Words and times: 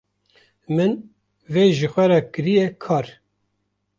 min 0.75 0.91
vê 1.53 1.63
ji 1.77 1.87
xwe 1.93 2.05
re 2.11 2.19
kirîye 2.33 2.67
kar. 2.83 3.07